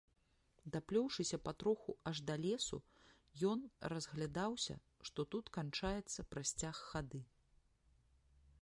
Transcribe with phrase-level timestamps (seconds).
[0.75, 2.79] Даплёўшыся патроху аж да лесу,
[3.51, 3.59] ён
[3.95, 4.75] разглядаўся,
[5.11, 7.21] што тут канчаецца прасцяг хады.